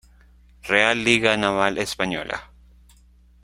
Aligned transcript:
Real 0.67 0.97
Liga 0.97 1.37
Naval 1.37 1.77
Española. 1.77 2.49